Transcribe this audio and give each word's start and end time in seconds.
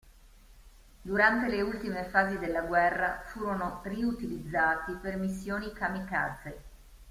Durante 1.03 1.47
le 1.47 1.61
ultima 1.61 2.03
fasi 2.05 2.39
della 2.39 2.61
guerra 2.63 3.21
furono 3.23 3.81
riutilizzati 3.83 4.93
per 4.95 5.15
missioni 5.17 5.71
kamikaze. 5.73 6.61